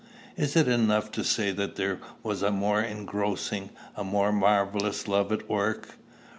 [0.35, 5.31] It is enough to say that there was a more engrossing, a more marvellous love
[5.31, 5.89] at work.